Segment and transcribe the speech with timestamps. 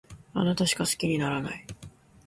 [0.33, 1.67] あなたしか好きにならない